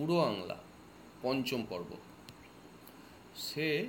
বুড়ো 0.00 0.20
আংলা, 0.20 0.56
পঞ্চম 1.22 1.66
পর্ব। 1.68 1.96
সে 3.36 3.88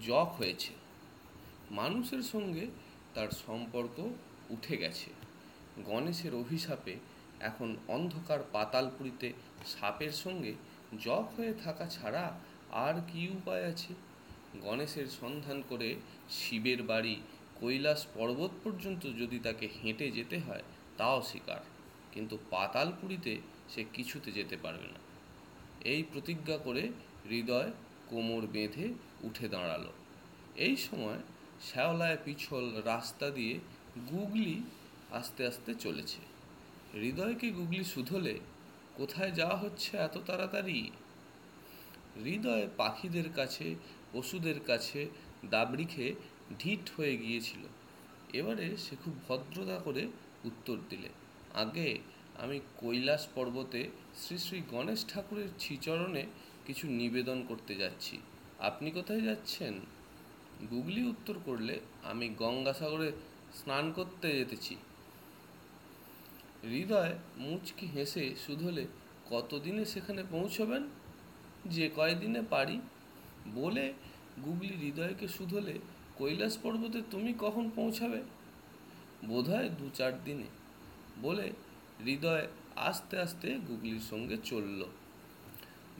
জখ 0.00 0.34
হয়েছে। 0.38 0.74
মানুষের 1.70 2.22
সঙ্গে 2.22 2.66
তার 3.14 3.28
সম্পর্ক 3.30 4.00
উঠে 4.50 4.76
গেছে। 4.76 5.10
গণেশের 5.84 6.34
অভিশাপে 6.34 6.96
এখন 7.40 7.76
অন্ধকার 7.88 8.38
পাতালপুরীতে 8.52 9.32
সাপের 9.66 10.10
সঙ্গে 10.10 10.54
জখ 11.00 11.24
হয়ে 11.36 11.54
থাকা 11.54 11.86
ছাড়া 11.86 12.38
আর 12.72 12.94
কি 13.08 13.28
উপায় 13.28 13.68
আছে? 13.68 13.94
গণেশের 14.60 15.06
সন্ধান 15.06 15.62
করে 15.68 15.94
শিবের 16.30 16.82
বাড়ি 16.82 17.16
কৈলাস 17.60 18.06
পর্বত 18.14 18.50
পর্যন্ত 18.64 19.06
যদি 19.06 19.38
তাকে 19.38 19.68
হেঁটে 19.84 20.10
যেতে 20.10 20.38
হয়, 20.38 20.62
তাও 20.96 21.22
স্বীকার 21.22 21.60
কিন্তু 22.12 22.38
পাতালপুরীতে 22.50 23.40
সে 23.68 23.84
কিছুতে 23.92 24.32
যেতে 24.32 24.56
পারবে 24.56 24.86
না। 24.86 25.07
এই 25.84 26.02
প্রতিজ্ঞা 26.12 26.58
করে 26.58 26.88
হৃদয় 27.30 27.70
কোমর 28.08 28.46
বেঁধে 28.46 28.94
উঠে 29.22 29.48
দাঁড়াল। 29.48 29.86
এই 30.56 30.76
সময় 30.76 31.18
শ্যাওলায় 31.62 32.18
পিছল 32.24 32.82
রাস্তা 32.84 33.30
দিয়ে 33.30 33.58
গুগলি 34.10 34.62
আস্তে 35.10 35.46
আস্তে 35.46 35.74
চলেছে। 35.74 36.20
হৃদয়কে 36.94 37.50
গুগলি 37.50 37.84
শুধলে 37.84 38.38
কোথায় 38.94 39.30
যাওয়া 39.30 39.56
হচ্ছে 39.56 39.96
এত 39.96 40.18
তাড়াতাড়ি? 40.26 40.90
হৃদয় 42.24 42.68
পাখিদের 42.76 43.32
কাছে, 43.34 43.74
পশুদের 44.12 44.60
কাছে 44.60 45.06
দাবড়ি 45.50 45.84
খেয়ে 45.84 46.14
ঢিট 46.58 46.90
হয়ে 46.96 47.16
গিয়েছিল। 47.16 47.60
এবারে 48.32 48.76
সে 48.76 48.96
খুব 49.04 49.14
ভদ্রতা 49.28 49.78
করে 49.78 50.06
উত্তর 50.44 50.76
দিলে, 50.88 51.08
আগে 51.54 51.98
আমি 52.38 52.60
কৈলাস 52.76 53.26
পর্বতে 53.34 53.88
শ্রী 54.16 54.38
শ্রী 54.38 54.62
গণেশ 54.70 55.04
ঠাকুরের 55.08 55.48
শ্রীচরণে 55.60 56.26
কিছু 56.66 56.88
নিবেদন 56.88 57.42
করতে 57.48 57.74
যাচ্ছি। 57.74 58.18
আপনি 58.58 58.90
কোথায় 58.90 59.20
যাচ্ছেন? 59.20 59.80
গুগলি 60.70 61.02
উত্তর 61.02 61.34
করলে 61.44 61.80
আমি 62.02 62.28
গঙ্গাসাগরে 62.28 63.12
স্নান 63.54 63.92
করতে 63.92 64.32
যেতেছি। 64.32 64.76
হৃদয় 66.62 67.18
মুচকি 67.36 67.86
হেসে 67.86 68.34
শুধলে, 68.46 68.86
কতদিনে 69.30 69.84
সেখানে 69.84 70.24
পৌঁছবেন? 70.30 70.88
যে 71.66 71.90
কয়দিনে 71.96 72.42
পারি? 72.42 72.80
বলে 73.54 73.92
গুগলি 74.44 74.76
হৃদয়কে 74.76 75.28
শুধলে, 75.28 75.78
কৈলাস 76.16 76.58
পর্বতে 76.58 77.02
তুমি 77.10 77.34
কখন 77.38 77.70
পৌঁছাবে? 77.76 78.22
বোধহয় 79.24 79.68
দু 79.68 79.90
চার 79.94 80.24
দিনে। 80.24 80.46
বলে 81.22 81.52
হৃদয় 82.04 82.46
আস্তে 82.76 83.18
আস্তে 83.18 83.58
গুগলির 83.68 84.00
সঙ্গে 84.00 84.36
চলল। 84.44 84.84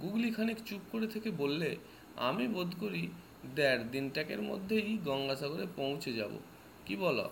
গুগলি 0.01 0.31
খানিক 0.31 0.59
চুপ 0.67 0.81
করে 0.93 1.07
থেকে 1.07 1.31
বললে, 1.31 1.77
আমি 2.17 2.49
বোধ 2.49 2.75
করি 2.81 3.09
দেড় 3.55 3.85
দিনটাকের 3.85 4.43
মধ্যেই 4.43 4.99
গঙ্গাসাগরে 5.05 5.67
পৌঁছে 5.77 6.13
যাব। 6.13 6.31
কি 6.87 6.97
বলো? 6.97 7.31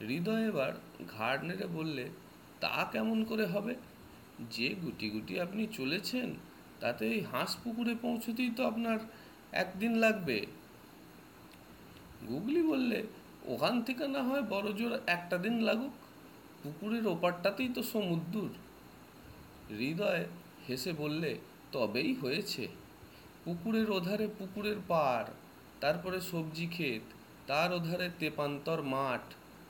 হৃদয় 0.00 0.48
এবার 0.48 0.72
ঘাড় 1.08 1.42
নেড়ে 1.42 1.66
বললে, 1.66 2.08
তা 2.60 2.88
কেমন 2.92 3.24
করে 3.24 3.46
হবে? 3.46 3.74
যে 4.50 4.68
গুটি 4.68 5.10
গুটি 5.10 5.40
আপনি 5.40 5.66
চলেছেন, 5.72 6.34
তাতে 6.80 7.08
এই 7.08 7.20
হাঁস 7.20 7.56
পুকুরে 7.64 7.94
পৌঁছতেই 8.02 8.50
তো 8.50 8.66
আপনার 8.66 8.98
একদিন 9.52 9.96
লাগবে। 9.96 10.46
গুগলি 12.28 12.62
বললে, 12.62 13.02
ওখান 13.46 13.82
থেকে 13.82 14.08
না 14.08 14.22
হয় 14.22 14.42
বড় 14.42 14.72
জোর 14.72 14.98
একটা 15.06 15.38
দিন 15.38 15.60
লাগুক। 15.60 15.92
পুকুরের 16.62 17.06
ওপারটাতেই 17.06 17.68
তো 17.68 17.82
সমুদ্র 17.82 18.48
হৃদয় 19.70 20.24
হেসে 20.68 20.92
বললে, 20.92 21.38
তবেই 21.72 22.14
হয়েছে। 22.14 22.68
পুকুরের 23.44 23.90
ওধারে 23.90 24.26
পুকুরের 24.38 24.76
পার 24.88 25.24
তারপরে 25.80 26.20
সবজি 26.20 26.66
ক্ষেত, 26.66 27.02
তার 27.46 27.72
ওধারে 27.72 28.10
তেপান্তর 28.18 28.82
মাঠ, 28.82 29.20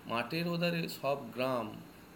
মাঠের 0.06 0.48
ওধারে 0.48 0.88
সব 0.88 1.18
গ্রাম, 1.34 1.66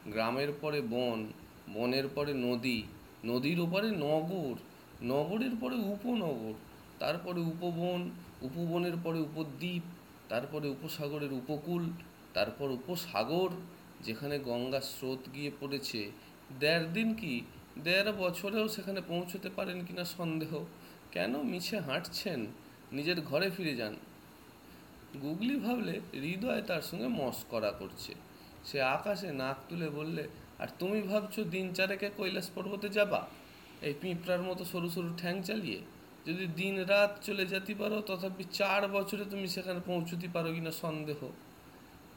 গ্রামের 0.07 0.53
পরে 0.61 0.81
বন, 0.81 1.27
বনের 1.75 2.09
পরে 2.09 2.35
নদী, 2.35 2.83
নদীর 3.25 3.61
ওপারে 3.61 3.91
নগর, 3.91 4.55
নগরের 5.03 5.55
পরে 5.61 5.77
উপনগর 5.77 6.55
তারপরে 6.99 7.41
উপবন, 7.41 8.11
উপবনের 8.43 8.97
পরে 9.05 9.19
উপদ্বীপ 9.19 9.83
তারপরে 10.29 10.69
উপসাগরের 10.69 11.33
উপকূল 11.33 11.83
তারপর 12.35 12.71
উপসাগর। 12.71 13.51
যেখানে 14.07 14.37
গঙ্গার 14.39 14.85
স্রোত 14.93 15.23
গিয়ে 15.35 15.51
পড়েছে, 15.61 16.01
দেড় 16.61 16.87
দিন 16.87 17.09
কি? 17.15 17.35
দেড় 17.85 18.11
বছরেও 18.13 18.67
সেখানে 18.69 19.01
পৌঁছতে 19.09 19.49
পারেন 19.57 19.79
কিনা 19.85 20.05
সন্দেহ? 20.17 20.53
কেন 21.13 21.33
মিছে 21.43 21.77
হাঁটছেন? 21.81 22.41
নিজের 22.93 23.19
ঘরে 23.21 23.49
ফিরে 23.51 23.75
যান। 23.77 23.95
গুগলি 25.23 25.55
ভাবলে 25.57 25.95
হৃদয় 26.15 26.63
তার 26.63 26.83
সঙ্গে 26.83 27.09
মস্করা 27.21 27.71
করছে। 27.71 28.13
সে 28.65 28.79
আকাশে 28.97 29.29
নাক 29.33 29.59
তুলে 29.69 29.89
বললে, 29.91 30.25
আর 30.59 30.69
তুমি 30.79 31.01
ভাবছ 31.03 31.35
দিন 31.55 31.67
চারেকে 31.73 32.09
কৈলাস 32.17 32.47
পর্বতে 32.55 32.89
যাবা? 32.89 33.21
এই 33.83 33.95
পিঁপড়ার 34.01 34.43
মতো 34.43 34.63
সরু 34.65 34.89
সরু 34.91 35.11
ঠ্যাং 35.19 35.35
চালিয়ে? 35.43 35.81
যদি 36.27 36.45
দিন 36.57 36.75
রাত 36.93 37.13
চলে 37.23 37.45
যেতে 37.47 37.73
পারো, 37.75 37.97
তথাপি 38.01 38.45
চার 38.59 38.83
বছরে 38.89 39.25
তুমি 39.25 39.47
সেখানে 39.49 39.81
পৌঁছতে 39.87 40.27
পারো 40.33 40.49
কিনা 40.53 40.73
সন্দেহ? 40.83 41.21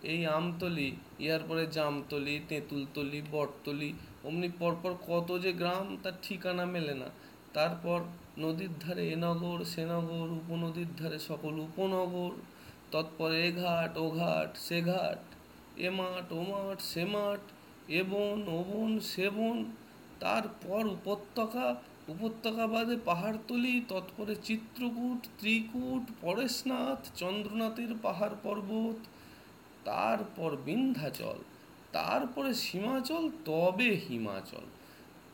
এই 0.03 0.25
আমতলি, 0.25 0.91
ইয়ার 1.19 1.39
পরে 1.47 1.67
জামতলি, 1.67 2.39
তেঁতুলতলি, 2.47 3.21
বটতলি, 3.31 3.93
অমনি 4.23 4.49
পরপর 4.59 4.93
কত 5.07 5.39
যে 5.39 5.53
গ্রাম, 5.53 5.97
তার 6.03 6.13
ঠিকানা 6.21 6.65
মেলে 6.65 6.93
না। 6.93 7.09
তারপর 7.53 7.99
নদীর 8.37 8.69
ধারে 8.79 9.13
এ 9.13 9.15
নগর 9.15 10.29
উপনদীর 10.31 10.87
ধারে 10.97 11.19
সকল 11.19 11.59
উপনগর, 11.59 12.31
তৎপরে 12.91 13.47
এ 13.47 13.51
ঘাট, 13.51 13.97
ও 13.97 14.09
ঘাট, 14.09 14.57
সে 14.57 14.81
ঘাট, 14.81 15.17
এ 15.77 15.89
মাঠ, 15.89 16.31
ও 16.31 16.43
মাঠ, 16.43 16.81
সে 16.81 17.05
মাঠ, 17.05 17.39
এ 17.89 18.03
বন, 18.03 18.47
ও 18.47 18.63
বন, 18.63 18.99
সে 18.99 19.29
বন, 19.29 19.65
তারপর 20.19 20.87
উপত্যকা 20.87 21.75
উপত্যকা 22.07 22.67
বাদে 22.67 22.95
পাহাড়তলি, 23.05 23.81
তৎপরে 23.87 24.35
চিত্রকূট, 24.35 25.27
ত্রিকূট, 25.39 26.03
পরেশনাথ, 26.21 27.09
চন্দ্রনাথের 27.15 27.95
পাহাড় 28.01 28.35
পর্বত 28.43 28.95
তারপর 29.89 30.55
বিন্ধ্যাচল, 30.65 31.37
তারপরে 31.91 32.53
সীমাচল, 32.53 33.29
তবে 33.45 33.89
হিমাচল। 34.09 34.65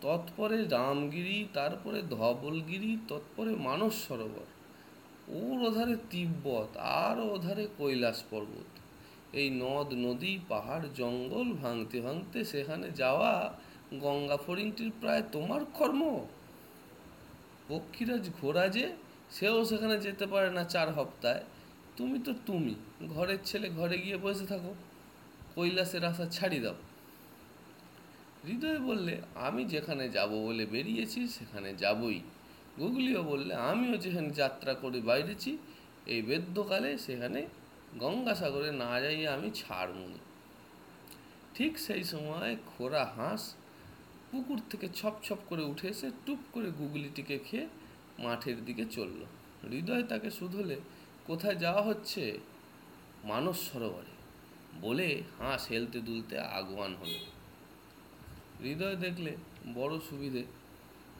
তৎপরে 0.01 0.57
রামগিরি, 0.66 1.47
তারপরে 1.53 2.01
ধবলগিরি, 2.01 2.97
তৎপরে 3.07 3.51
মানস 3.55 3.94
সরোবর। 4.07 4.47
ওর 5.27 5.57
ওধারে 5.63 5.95
তিব্বত, 6.09 6.77
আর 6.77 7.19
ওধারে 7.19 7.67
কৈলাস 7.77 8.23
পর্বত। 8.29 8.71
এই 9.33 9.49
নদ, 9.49 9.94
নদী, 9.94 10.39
পাহাড়, 10.49 10.85
জঙ্গল 10.95 11.53
ভাঙতে 11.53 12.01
ভাঙতে 12.01 12.44
সেখানে 12.44 12.91
যাওয়া 12.91 13.33
গঙ্গা 13.94 14.38
ফরিংটির 14.38 14.91
প্রায় 15.01 15.23
তোমার 15.31 15.61
কর্ম। 15.73 16.25
পক্ষীরাজ 17.67 18.29
ঘোরা 18.41 18.67
যে, 18.67 18.85
সেও 19.31 19.65
সেখানে 19.65 19.97
যেতে 19.97 20.25
পারে 20.25 20.49
না 20.49 20.63
চার 20.63 20.94
হপ্তায়। 20.94 21.44
তুমি 21.97 22.19
তো 22.19 22.33
তুমি। 22.45 22.75
ঘরের 23.09 23.38
ছেলে 23.45 23.69
ঘরে 23.69 23.97
গিয়ে 23.97 24.17
বসে 24.17 24.45
থাকো। 24.45 24.75
কৈলাসের 25.56 26.06
আশা 26.06 26.25
ছাড়ি 26.25 26.59
দাও। 26.59 26.75
হৃদয় 28.47 28.79
বললে, 28.79 29.22
আমি 29.35 29.66
যেখানে 29.66 30.09
যাব 30.09 30.29
বলে 30.29 30.66
বেরিয়েছি, 30.66 31.28
সেখানে 31.28 31.73
যাবই। 31.73 32.19
গুগলিও 32.79 33.23
বললে, 33.23 33.53
আমিও 33.53 33.97
যেখানে 33.97 34.29
যাত্রা 34.29 34.73
করে 34.73 35.01
বাইরেছি, 35.01 35.57
এই 36.06 36.22
বেদ্যকালে 36.22 36.97
সেখানে 36.97 37.47
গঙ্গাসাগরে 38.00 38.72
না 38.72 39.01
যাইয়ে 39.01 39.27
আমি 39.27 39.51
ছাড়মুনি 39.53 40.19
ঠিক 41.56 41.79
সেই 41.79 42.03
সময় 42.03 42.57
খোরা 42.66 43.06
হাঁস 43.06 43.56
পুকুর 44.31 44.59
থেকে 44.69 44.88
ছপ 44.95 45.13
ছপ 45.23 45.38
করে 45.50 45.63
উঠে 45.63 45.88
এসে 45.88 46.12
টুপ 46.25 46.39
করে 46.53 46.71
গুগলিটিকে 46.71 47.38
খেয়ে 47.38 47.68
মাঠের 48.19 48.65
দিকে 48.65 48.86
চলল। 48.86 49.25
হৃদয় 49.69 50.03
তাকে 50.03 50.31
শুধলে 50.31 50.75
কোথায় 51.27 51.56
যাওয়া 51.56 51.81
হচ্ছে? 51.81 52.39
মানস 53.24 53.72
সরোবরে। 53.74 54.16
বলে 54.81 55.24
হাঁস 55.39 55.68
হেলতে 55.72 56.00
দুলতে 56.00 56.39
আগুয়ান 56.39 56.95
হলো। 56.95 57.19
হৃদয় 58.63 58.95
দেখলে 58.95 59.36
বড় 59.74 60.00
সুবিধে। 60.10 60.44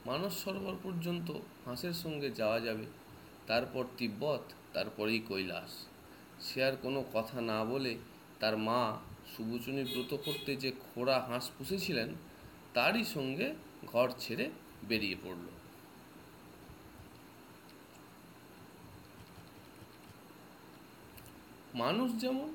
মানস 0.06 0.44
সরোবর 0.44 0.76
পর্যন্ত 0.82 1.30
হাঁসের 1.64 1.92
সঙ্গে 1.92 2.30
যাওয়া 2.30 2.60
যাবে। 2.60 2.84
তারপর 3.46 3.84
তিব্বত, 3.96 4.40
তারপরেই 4.72 5.18
কৈলাস। 5.18 5.86
সে 6.40 6.64
আর 6.64 6.72
কোনো 6.82 7.04
কথা 7.12 7.40
না 7.40 7.64
বলে 7.64 7.98
তার 8.40 8.56
মা 8.56 8.98
সুবচনী 9.36 9.84
ব্রত 9.84 10.16
করতে 10.24 10.56
যে 10.56 10.72
খোড়া 10.72 11.20
হাঁস 11.20 11.50
পুষেছিলেন, 11.58 12.08
তারই 12.74 13.04
সঙ্গে 13.04 13.54
ঘর 13.86 14.10
ছেড়ে 14.18 14.50
বেরিয়ে 14.84 15.16
পড়ল। 15.24 15.46
মানুষ 21.76 22.20
যেমন 22.20 22.54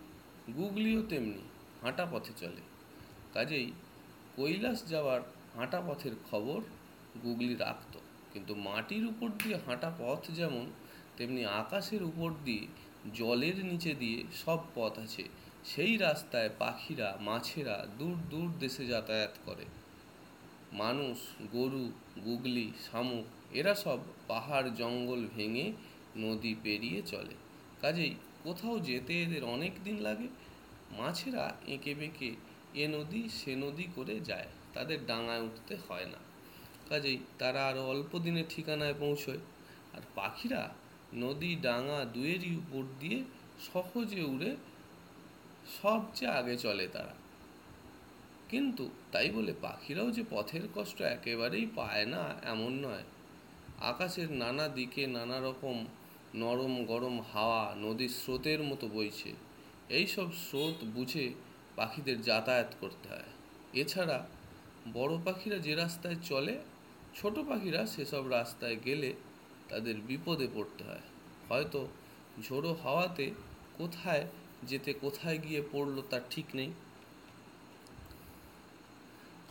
গুগলিও 0.55 1.01
তেমনি 1.01 1.41
হাঁটা 1.81 2.05
পথে 2.11 2.33
চলে। 2.37 2.61
কাজেই 3.33 3.71
কৈলাস 4.35 4.87
যাওয়ার 4.87 5.21
হাঁটা 5.55 5.81
পথের 5.81 6.11
খবর 6.31 6.61
গুগলি 7.23 7.55
রাখত। 7.55 7.99
কিন্তু 8.33 8.55
মাটির 8.55 9.05
উপর 9.05 9.29
দিয়ে 9.43 9.57
হাঁটা 9.65 9.91
পথ 9.99 10.31
যেমন, 10.31 10.65
তেমনি 11.17 11.45
আকাশের 11.45 12.03
উপর 12.03 12.31
দিয়ে, 12.45 12.67
জলের 13.13 13.65
নিচে 13.65 13.93
দিয়ে 13.93 14.23
সব 14.45 14.59
পথ 14.75 14.99
আছে। 14.99 15.23
সেই 15.65 15.97
রাস্তায় 15.97 16.49
পাখিরা, 16.59 17.17
মাছেরা 17.21 17.87
দূর 17.97 18.17
দূর 18.29 18.51
দেশে 18.59 18.85
যাতায়াত 18.85 19.33
করে। 19.45 19.65
মানুষ, 20.73 21.17
গরু, 21.51 21.91
গুগলি, 22.25 22.71
শামুক, 22.91 23.25
এরা 23.51 23.75
সব 23.75 23.99
পাহাড় 24.27 24.69
জঙ্গল 24.69 25.27
ভেঙে 25.35 25.71
নদী 26.17 26.55
পেরিয়ে 26.63 27.01
চলে। 27.01 27.35
কাজেই 27.81 28.15
কোথাও 28.43 28.79
যেতে 28.79 29.23
এদের 29.23 29.43
অনেক 29.43 29.83
দিন 29.83 29.99
লাগে। 29.99 30.27
মাছেরা 30.91 31.55
এঁকে 31.67 31.93
বেঁকে 31.93 32.35
এ 32.73 32.87
নদী 32.87 33.29
সে 33.29 33.55
নদী 33.55 33.83
করে 33.95 34.19
যায়। 34.19 34.47
তাদের 34.73 35.05
ডাঙায় 35.05 35.41
উঠতে 35.41 35.77
হয় 35.89 36.05
না। 36.05 36.17
কাজেই 36.89 37.17
তারা 37.39 37.67
আরও 37.67 37.87
অল্প 37.87 38.19
দিনে 38.19 38.43
ঠিকানায় 38.49 38.93
পৌঁছয়। 38.99 39.37
আর 39.93 40.01
পাখিরা 40.15 40.73
নদী 41.13 41.55
ডাঙা 41.61 42.05
দুয়েরই 42.05 42.55
উপর 42.55 42.83
দিয়ে 42.99 43.23
সহজে 43.73 44.23
উড়ে 44.23 44.55
সবচেয়ে 45.81 46.31
আগে 46.31 46.57
চলে 46.57 46.87
তারা। 46.87 47.13
কিন্তু 48.49 48.89
তাই 49.11 49.29
বলে 49.29 49.53
পাখিরাও 49.61 50.11
যে 50.11 50.23
পথের 50.29 50.61
কষ্ট 50.75 51.01
একেবারেই 51.01 51.67
পায় 51.75 52.05
না, 52.05 52.35
এমন 52.43 52.85
নয়। 52.85 53.03
আকাশের 53.79 54.31
নানা 54.31 54.67
দিকে 54.67 55.07
নানা 55.07 55.39
রকম 55.39 55.85
নরম 56.35 56.85
গরম 56.85 57.21
হাওয়া 57.33 57.75
নদীর 57.77 58.09
স্রোতের 58.09 58.63
মতো 58.63 58.87
বইছে। 58.87 59.33
এইসব 59.89 60.31
স্রোত 60.33 60.83
বুঝে 60.83 61.33
পাখিদের 61.75 62.21
যাতায়াত 62.21 62.75
করতে 62.79 63.09
হয়। 63.09 63.23
এছাড়া 63.73 64.27
বড় 64.93 65.17
পাখিরা 65.25 65.57
যে 65.57 65.75
রাস্তায় 65.75 66.15
চলে, 66.23 66.59
ছোট 67.15 67.39
পাখিরা 67.39 67.85
সেসব 67.85 68.27
রাস্তায় 68.27 68.77
গেলে 68.85 69.13
তাদের 69.69 69.95
বিপদে 69.95 70.47
পড়তে 70.53 70.83
হয়। 70.83 70.99
হয়তো 71.49 71.87
ঝোড়ো 72.43 72.73
হাওয়াতে 72.83 73.31
কোথায় 73.77 74.27
যেতে 74.63 74.93
কোথায় 74.93 75.37
গিয়ে 75.37 75.61
পড়ল 75.71 76.01
তার 76.09 76.21
ঠিক 76.29 76.45
নেই। 76.53 76.71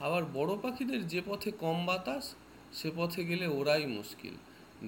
আবার 0.00 0.24
বড় 0.24 0.56
পাখিদের 0.62 1.08
যে 1.08 1.22
পথে 1.26 1.50
কম 1.50 1.86
বাতাস, 1.86 2.34
সে 2.72 2.90
পথে 2.96 3.24
গেলে 3.24 3.46
ওরাই 3.46 3.86
মুশকিল। 3.86 4.34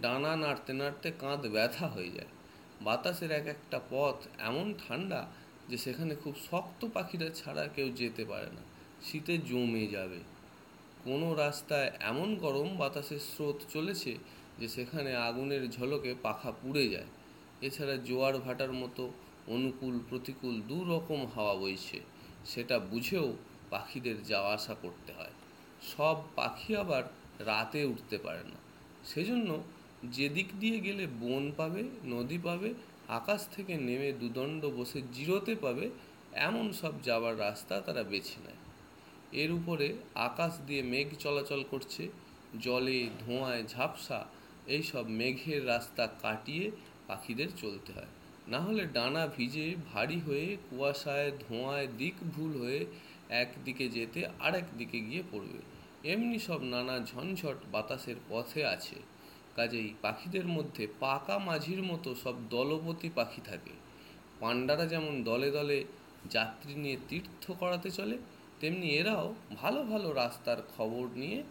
ডানা 0.00 0.36
নাড়তে 0.36 0.72
নাড়তে 0.72 1.12
কাঁধ 1.18 1.46
ব্যথা 1.46 1.88
হয়ে 1.88 2.10
যায়। 2.10 2.26
বাতাসের 2.80 3.30
এক 3.30 3.46
একটা 3.46 3.80
পথ 3.90 4.26
এমন 4.38 4.74
ঠান্ডা 4.88 5.26
যে 5.68 5.78
সেখানে 5.78 6.14
খুব 6.14 6.34
শক্ত 6.50 6.88
পাখিরা 6.94 7.30
ছাড়া 7.30 7.68
কেউ 7.68 7.88
যেতে 7.88 8.24
পারে 8.24 8.46
না। 8.46 8.60
শীতে 9.02 9.38
জমে 9.38 9.86
যাবে। 9.86 10.18
কোনো 11.04 11.34
রাস্তায় 11.34 11.92
এমন 12.00 12.36
গরম 12.36 12.76
বাতাসের 12.76 13.18
স্রোত 13.18 13.56
চলেছে 13.72 14.16
যে 14.58 14.68
সেখানে 14.68 15.16
আগুনের 15.16 15.70
ঝলকে 15.70 16.14
পাখা 16.22 16.52
পুড়ে 16.52 16.88
যায়। 16.88 17.06
এছাড়া 17.60 17.96
জোয়ার 17.96 18.38
ভাটার 18.38 18.72
মতো 18.72 19.10
অনুকূল 19.46 20.00
প্রতিকূল 20.08 20.62
দু 20.62 20.84
রকম 20.84 21.26
হাওয়া 21.34 21.54
বইছে। 21.54 22.00
সেটা 22.46 22.78
বুঝেও 22.78 23.36
পাখিদের 23.70 24.22
যাওয়া 24.22 24.54
আসা 24.54 24.74
করতে 24.74 25.12
হয়। 25.12 25.30
সব 25.96 26.16
পাখি 26.36 26.76
আবার 26.76 27.02
রাতে 27.38 27.84
উঠতে 27.84 28.18
পারে 28.18 28.38
না। 28.38 28.56
সেজন্য 29.04 29.62
যেদিক 30.10 30.46
দিয়ে 30.60 30.80
গেলে 30.80 31.06
বন 31.06 31.52
পাবে, 31.56 31.82
নদী 32.04 32.38
পাবে, 32.38 32.74
আকাশ 33.08 33.46
থেকে 33.46 33.76
নেমে 33.76 34.12
দুদণ্ড 34.12 34.66
বসে 34.66 35.02
জিরোতে 35.12 35.54
পাবে, 35.54 35.90
এমন 36.32 36.72
সব 36.72 36.92
যাওয়ার 37.02 37.38
রাস্তা 37.38 37.80
তারা 37.80 38.02
বেছে 38.02 38.40
নেয়। 38.40 38.56
এর 39.32 39.52
উপরে 39.52 39.94
আকাশ 40.14 40.58
দিয়ে 40.66 40.82
মেঘ 40.82 41.08
চলাচল 41.18 41.64
করছে, 41.70 42.08
জলে 42.60 43.08
ধোঁয়ায় 43.26 43.62
ঝাপসা 43.68 44.26
এইসব 44.66 45.08
মেঘের 45.08 45.66
রাস্তা 45.66 46.06
কাটিয়ে 46.06 46.70
পাখিদের 47.06 47.48
চলতে 47.56 47.92
হয়। 47.92 48.08
না 48.48 48.60
হলে 48.60 48.84
ডানা 48.84 49.26
ভিজে 49.26 49.74
ভারী 49.94 50.20
হয়ে 50.20 50.56
কুয়াশায় 50.70 51.32
ধোঁয়ায় 51.48 51.86
দিক 51.98 52.14
ভুল 52.36 52.56
হয়ে 52.56 52.86
একদিকে 53.30 53.88
যেতে 53.88 54.26
আরেক 54.40 54.64
দিকে 54.78 55.00
গিয়ে 55.00 55.22
পড়বে। 55.32 55.58
এমনি 56.08 56.38
সব 56.38 56.62
নানা 56.62 56.98
ঝঞ্ঝট 56.98 57.56
বাতাসের 57.72 58.16
পথে 58.28 58.64
আছে। 58.66 58.96
কাজেই 59.56 59.94
পাখিদের 60.02 60.46
মধ্যে 60.46 60.86
পাকা 61.00 61.38
মাঝির 61.38 61.82
মতো 61.82 62.14
সব 62.14 62.34
দলপতি 62.50 63.10
পাখি 63.14 63.40
থাকে। 63.44 63.72
পাণ্ডারা 64.40 64.86
যেমন 64.86 65.22
দলে 65.22 65.50
দলে 65.50 65.84
যাত্রী 66.30 66.74
নিয়ে 66.74 66.96
তীর্থ 67.08 67.52
করাতে 67.52 67.90
চলে, 67.90 68.16
তেমনি 68.60 68.88
এরাও 68.90 69.34
ভালো 69.56 69.82
ভালো 69.82 70.12
রাস্তার 70.12 70.62
খবর 70.76 71.08
নিয়ে 71.14 71.42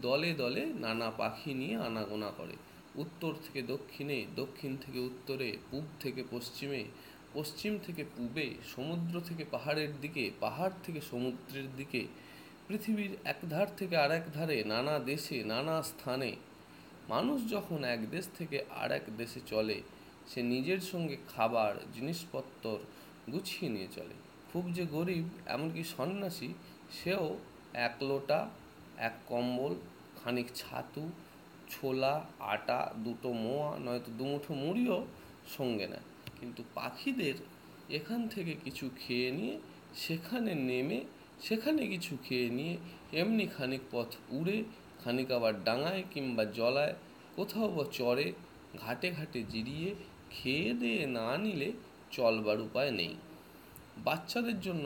দলে 0.00 0.34
দলে 0.34 0.62
নানা 0.64 1.10
পাখি 1.10 1.54
নিয়ে 1.54 1.76
আনাগোনা 1.76 2.30
করে। 2.30 2.56
উত্তর 2.94 3.32
থেকে 3.46 3.62
দক্ষিণে, 3.62 4.26
দক্ষিণ 4.36 4.76
থেকে 4.76 4.98
উত্তরে, 4.98 5.56
পূব 5.70 5.84
থেকে 6.00 6.22
পশ্চিমে, 6.30 6.84
পশ্চিম 7.32 7.78
থেকে 7.86 8.04
পূবে, 8.16 8.54
সমুদ্র 8.76 9.20
থেকে 9.20 9.44
পাহাড়ের 9.50 9.92
দিকে, 10.00 10.30
পাহাড় 10.40 10.72
থেকে 10.82 11.00
সমুদ্রের 11.00 11.76
দিকে, 11.76 12.06
পৃথিবীর 12.68 13.16
এক 13.24 13.36
ধার 13.50 13.66
থেকে 13.76 13.96
আরেক 13.96 14.22
ধারে 14.32 14.64
নানা 14.64 14.98
দেশে, 14.98 15.44
নানা 15.44 15.82
স্থানে 15.82 16.36
মানুষ 17.12 17.38
যখন 17.50 17.84
এক 17.84 18.10
দেশ 18.10 18.24
থেকে 18.38 18.58
আর 18.70 18.90
এক 18.92 19.06
দেশে 19.16 19.40
চলে, 19.46 19.78
সে 20.30 20.40
নিজের 20.42 20.80
সঙ্গে 20.80 21.16
খাবার 21.28 21.74
জিনিসপত্র 21.94 22.78
গুছিয়ে 23.32 23.68
নিয়ে 23.72 23.88
চলে। 23.96 24.14
খুব 24.52 24.64
যে 24.72 24.84
গরিব, 24.86 25.24
এমনকি 25.46 25.82
সন্ন্যাসী, 25.96 26.50
সেও 26.90 27.26
এক 27.74 27.94
লোটা, 28.02 28.40
এক 28.98 29.14
কম্বল, 29.26 29.72
খানিক 30.18 30.48
ছাতু, 30.54 31.04
ছোলা, 31.70 32.14
আটা, 32.38 32.80
দুটো 33.04 33.32
মোয়া, 33.32 33.78
নয়তো 33.78 34.10
দুমুঠো 34.18 34.54
মুড়িও 34.54 34.98
সঙ্গে 35.58 35.86
নেয়। 35.86 36.06
কিন্তু 36.40 36.60
পাখিদের 36.74 37.34
এখান 37.90 38.28
থেকে 38.28 38.52
কিছু 38.64 38.90
খেয়ে 39.00 39.30
নিয়ে, 39.30 39.54
সেখানে 39.94 40.54
নেমে, 40.70 41.00
সেখানে 41.40 41.86
কিছু 41.86 42.12
খেয়ে 42.24 42.48
নিয়ে, 42.50 42.74
এমনি 43.20 43.44
খানিক 43.46 43.80
পথ 43.90 44.10
উড়ে 44.30 44.58
খানিক 45.02 45.28
আবার 45.30 45.54
ডাঙায় 45.64 46.02
কিংবা 46.12 46.44
জলায়, 46.58 46.94
কোথাও 47.36 47.68
বা 47.68 47.84
চরে 47.92 48.26
ঘাটে 48.78 49.08
ঘাটে 49.10 49.40
জিরিয়ে 49.42 49.90
খেয়ে 50.30 50.70
দিয়ে 50.74 51.00
না 51.18 51.28
নিলে 51.36 51.68
চলবার 52.10 52.58
উপায় 52.60 52.90
নেই। 52.90 53.12
বাচ্চাদের 54.04 54.58
জন্য 54.60 54.84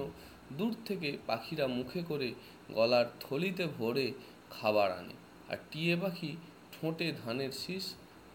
দূর 0.59 0.73
থেকে 0.85 1.09
পাখিরা 1.27 1.67
মুখে 1.67 2.01
করে 2.03 2.29
গলার 2.75 3.07
থলিতে 3.21 3.65
ভরে 3.79 4.07
খাবার 4.51 4.91
আনে 4.91 5.15
আর 5.49 5.59
টিয়ে 5.71 5.95
পাখি 5.97 6.33
ঠোঁটে 6.73 7.07
ধানের 7.25 7.53
শীষ, 7.63 7.85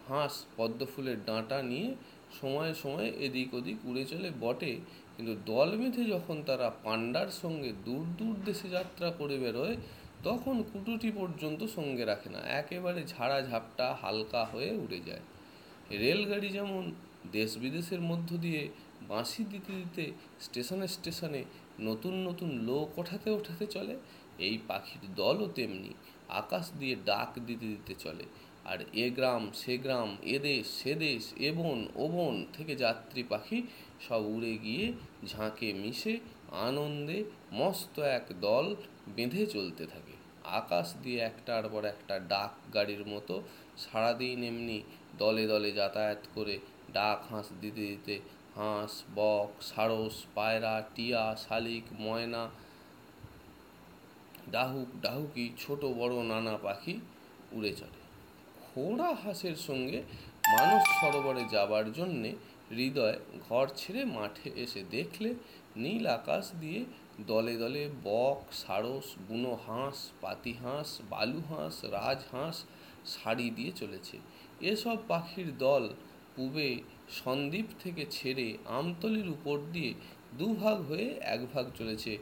হাঁস, 0.08 0.34
পদ্মফুলের 0.56 1.18
ডাঁটা 1.26 1.58
নিয়ে 1.62 1.88
সময়ে 2.40 2.72
সময়ে 2.74 3.08
এদিক 3.26 3.50
ওদিক 3.54 3.78
উড়ে 3.84 4.04
চলে 4.04 4.28
বটে। 4.40 4.72
কিন্তু 5.16 5.34
দল 5.46 5.68
বেঁধে 5.76 6.04
যখন 6.04 6.36
তারা 6.46 6.68
পাণ্ডার 6.84 7.28
সঙ্গে 7.42 7.70
দূর 7.84 8.04
দূর 8.18 8.34
দেশে 8.44 8.68
যাত্রা 8.68 9.08
করে 9.10 9.36
বেরোয় 9.38 9.76
তখন 10.26 10.56
কুটুটি 10.70 11.08
পর্যন্ত 11.18 11.60
সঙ্গে 11.76 12.04
রাখে 12.04 12.28
না, 12.34 12.40
একেবারে 12.60 13.00
ঝাড়া 13.12 13.38
ঝাপটা 13.48 13.86
হালকা 14.02 14.42
হয়ে 14.44 14.70
উড়ে 14.84 15.00
যায়। 15.08 15.24
রেলগাড়ি 16.02 16.48
যেমন 16.58 16.82
দেশ 17.36 17.50
বিদেশের 17.58 18.00
মধ্য 18.10 18.30
দিয়ে 18.44 18.62
বাঁশি 19.12 19.42
দিতে 19.44 19.72
দিতে 19.80 20.04
স্টেশনে 20.40 20.86
স্টেশনে 20.96 21.42
নতুন 21.88 22.14
নতুন 22.28 22.50
লোক 22.68 22.86
ওঠাতে 23.00 23.28
ওঠাতে 23.38 23.66
চলে, 23.66 23.94
এই 24.46 24.56
পাখির 24.68 25.02
দলও 25.14 25.46
তেমনি 25.56 25.92
আকাশ 26.40 26.64
দিয়ে 26.80 26.94
ডাক 27.04 27.30
দিতে 27.48 27.66
দিতে 27.74 27.94
চলে। 28.04 28.24
আর 28.70 28.78
এ 29.04 29.06
গ্রাম, 29.10 29.42
সে 29.60 29.74
গ্রাম, 29.84 30.10
এ 30.34 30.36
দেশ, 30.38 30.64
সে 30.80 30.92
দেশ, 31.04 31.22
এ 31.48 31.50
বন, 31.52 31.78
ও 31.96 32.04
বন 32.08 32.34
থেকে 32.52 32.72
যাত্রী 32.84 33.22
পাখি 33.22 33.58
সব 34.06 34.22
উড়ে 34.34 34.54
গিয়ে 34.64 34.86
ঝাঁকে 35.26 35.68
মিশে 35.82 36.14
আনন্দে 36.52 37.24
মস্ত 37.52 38.00
এক 38.00 38.26
দল 38.40 38.74
বেঁধে 39.08 39.46
চলতে 39.46 39.86
থাকে। 39.86 40.12
আকাশ 40.44 40.94
দিয়ে 41.02 41.20
একটার 41.20 41.68
পর 41.68 41.84
একটা 41.84 42.18
ডাক 42.18 42.74
গাড়ির 42.74 43.06
মতো। 43.06 43.42
সারাদিন 43.78 44.42
এমনি 44.44 44.82
দলে 45.18 45.46
দলে 45.46 45.72
যাতায়াত 45.72 46.18
করে 46.34 46.58
ডাক, 46.92 47.18
হাঁস 47.30 47.46
দিতে 47.60 47.80
দিতে 47.80 48.20
হাঁস, 48.56 49.02
বক, 49.14 49.50
সারস, 49.60 50.24
পায়রা, 50.34 50.82
টিয়া, 50.94 51.36
শালিক, 51.36 51.84
ময়না, 52.00 52.50
ডাহুক 54.50 54.88
ডাহুকি, 55.02 55.52
ছোট, 55.58 55.84
বড়, 55.84 56.14
নানা 56.22 56.56
পাখি 56.56 57.00
উড়ে 57.52 57.72
চলে। 57.72 58.00
খোড়া 58.62 59.14
হাঁসের 59.14 59.56
সঙ্গে 59.56 60.02
মানুষ 60.58 60.82
সরোবরে 61.00 61.44
যাবার 61.50 61.92
জন্যে 61.92 62.32
হৃদয় 62.72 63.18
ঘর 63.48 63.66
ছেড়ে 63.76 64.02
মাঠে 64.16 64.48
এসে 64.64 64.80
দেখলে 64.90 65.30
নীল 65.76 66.04
আকাশ 66.18 66.44
দিয়ে 66.60 66.80
দলে 67.26 67.54
দলে 67.56 67.82
বক, 68.04 68.38
সারস, 68.52 69.06
বুনো 69.28 69.54
হাঁস, 69.66 69.98
পাতি 70.20 70.52
হাঁস, 70.52 70.88
বালু 71.10 71.40
হাঁস 71.50 71.74
রাজহাঁস 71.84 72.56
শাড়ি 73.06 73.46
দিয়ে 73.50 73.72
চলেছে। 73.72 74.16
এসব 74.60 74.96
পাখির 75.08 75.48
দল 75.58 75.84
পূবে 76.36 76.68
সন্দ্বীপ 77.18 77.68
থেকে 77.82 78.02
ছেড়ে 78.10 78.46
আমতলির 78.68 79.28
উপর 79.28 79.56
দিয়ে 79.72 79.90
দুভাগ 80.38 80.78
হয়ে 80.80 81.08
এক 81.34 81.40
ভাগ 81.52 81.64
চলেছে। 81.78 82.12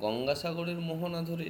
গঙ্গাসাগরের 0.00 0.80
মোহনা 0.80 1.20
ধরে 1.22 1.48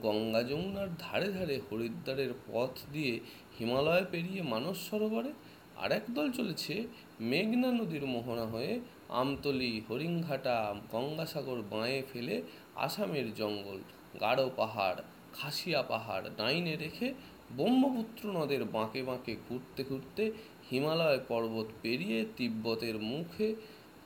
গঙ্গা 0.00 0.42
যমুনার 0.42 0.90
ধারে 0.98 1.28
ধারে 1.32 1.56
হরিদ্বারের 1.66 2.32
পথ 2.46 2.72
দিয়ে 2.92 3.12
হিমালয় 3.58 4.04
পেরিয়ে 4.10 4.42
মানস 4.42 4.76
সরোবরে 4.90 5.32
আর 5.82 5.90
দল 6.14 6.30
চলেছে 6.30 6.86
মেঘনা 7.20 7.72
নদীর 7.72 8.06
মোহনা 8.06 8.46
হয়ে 8.46 8.80
আমতলি 9.08 9.82
হরিংঘাটা 9.88 10.74
গঙ্গাসাগর 10.92 11.62
বাঁয়ে 11.70 12.02
ফেলে 12.12 12.42
আসামের 12.76 13.34
জঙ্গল। 13.34 13.78
গাঢ় 14.20 14.48
পাহাড়, 14.56 14.98
খাসিয়া 15.32 15.82
পাহাড় 15.82 16.26
ডাইনে 16.36 16.76
রেখে 16.76 17.14
ব্রহ্মপুত্র 17.56 18.32
নদের 18.32 18.64
বাঁকে 18.64 19.02
বাঁকে 19.02 19.36
ঘুরতে 19.48 19.84
ঘুরতে 19.84 20.32
হিমালয় 20.70 21.20
পর্বত 21.28 21.66
পেরিয়ে 21.82 22.24
তিব্বতের 22.36 22.98
মুখে, 22.98 23.54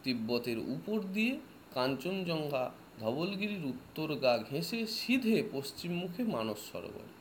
তিব্বতের 0.04 0.59
উপর 0.59 0.99
দিয়ে 1.12 1.35
কাঞ্চনজঙ্ঘা, 1.75 2.71
ধবলগিরির 3.00 3.64
উত্তর 3.66 4.09
গা 4.14 4.38
ঘেঁষে 4.50 4.87
সিধে 4.87 5.42
পশ্চিম 5.52 5.92
মুখে 5.92 6.23
মানস 6.25 6.59
সরোবর। 6.73 7.16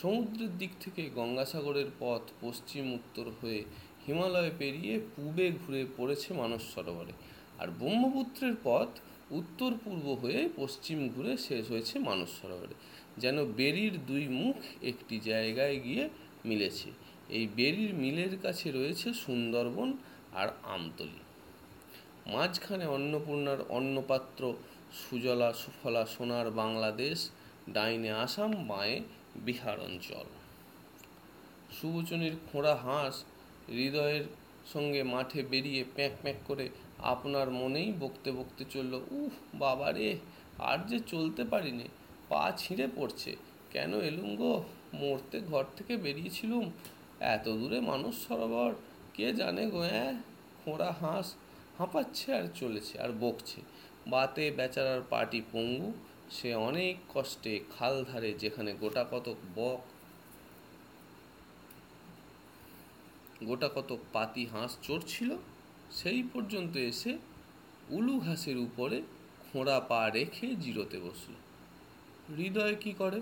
সমুদ্রের 0.00 0.52
দিক 0.58 0.72
থেকে 0.80 1.02
গঙ্গাসাগরের 1.18 1.90
পথ 1.98 2.22
পশ্চিম 2.40 2.84
উত্তর 2.98 3.26
হয়ে 3.40 3.60
হিমালয় 4.04 4.52
পেরিয়ে 4.58 4.94
পূবে 5.16 5.46
ঘুরে 5.60 5.82
পড়েছে 5.96 6.28
মানস 6.34 6.62
সরোবরে। 6.74 7.14
আর 7.58 7.68
ব্রহ্মপুত্রের 7.78 8.54
পথ 8.64 8.90
উত্তর 9.30 9.70
পূর্ব 9.84 10.06
হয়ে 10.22 10.40
পশ্চিম 10.56 10.98
ঘুরে 11.08 11.32
শেষ 11.36 11.64
হয়েছে 11.70 11.94
মানস 11.98 12.30
সরোবরে, 12.40 12.74
যেন 13.18 13.36
বেরির 13.58 13.94
দুই 14.06 14.24
মুখ 14.40 14.56
একটি 14.82 15.16
জায়গায় 15.30 15.76
গিয়ে 15.80 16.04
মিলেছে। 16.44 16.88
এই 17.36 17.44
বেরির 17.58 17.92
মিলের 17.94 18.34
কাছে 18.42 18.66
রয়েছে 18.72 19.08
সুন্দরবন 19.24 19.88
আর 20.32 20.48
আমতলি। 20.74 21.20
মাঝখানে 22.32 22.86
অন্নপূর্ণার 22.86 23.60
অন্নপাত্র 23.68 24.42
সুজলা 25.00 25.50
সুফলা 25.52 26.04
সোনার 26.06 26.46
বাংলাদেশ, 26.50 27.18
ডাইনে 27.72 28.10
আসাম, 28.24 28.52
বাঁয়ে 28.68 28.96
বিহার 29.44 29.80
অঞ্চল। 29.80 30.26
সুবচনীর 31.80 32.36
খোঁড়া 32.52 32.74
হাঁস 32.76 33.24
হৃদয়ের 33.68 34.24
সঙ্গে 34.72 35.02
মাঠে 35.02 35.42
বেরিয়ে 35.42 35.84
প্যাঁক 35.96 36.12
প্যাঁক 36.22 36.36
করে 36.46 36.68
আপনার 36.98 37.50
মনেই 37.50 37.92
বকতে 38.00 38.32
বকতে 38.32 38.64
চলল 38.70 39.00
উহ 39.10 39.32
বাবা 39.58 39.92
রে, 39.92 40.18
আর 40.58 40.78
যে 40.88 40.98
চলতে 41.06 41.44
পারিনি, 41.44 41.88
পা 42.28 42.52
ছিঁড়ে 42.56 42.88
পড়ছে, 42.96 43.36
কেন 43.70 44.00
এলুম 44.00 44.36
গো? 44.36 44.64
মরতে 44.94 45.40
ঘর 45.40 45.64
থেকে 45.76 45.96
বেরিয়েছিলুম, 45.96 46.70
এত 47.20 47.48
দূরে 47.48 47.80
মানুষ 47.80 48.14
সরোবর, 48.28 48.72
কে 49.14 49.32
জানে 49.32 49.66
গো 49.66 49.80
হ্যাঁ 49.80 50.12
খোঁড়া 50.64 50.92
হাঁস 50.92 51.34
হাঁপাচ্ছে 51.78 52.34
আর 52.34 52.44
চলেছে 52.54 52.98
আর 52.98 53.12
বকছে। 53.20 53.60
বাতে 54.06 54.50
বেচারার 54.50 55.00
পাটি 55.10 55.42
পঙ্গু 55.52 55.92
সে 56.30 56.54
অনেক 56.54 56.96
কষ্টে 57.14 57.60
খাল 57.78 58.04
ধারে 58.04 58.32
যেখানে 58.32 58.74
গোটা 58.74 59.04
কত 59.10 59.34
বক, 59.54 59.80
গোটা 63.44 63.68
কত 63.74 63.96
পাতি 64.12 64.46
হাঁস 64.46 64.78
চড়ছিল, 64.82 65.36
সেই 65.90 66.22
পর্যন্ত 66.22 66.76
এসে 66.76 67.18
উলু 67.90 68.20
ঘাসের 68.20 68.56
উপরে 68.56 69.02
খোঁড়া 69.52 69.80
পা 69.80 70.10
রেখে 70.10 70.54
জিরোতে 70.54 70.98
বসল। 71.00 71.32
হৃদয় 72.36 72.76
কি 72.80 72.92
করে? 72.92 73.20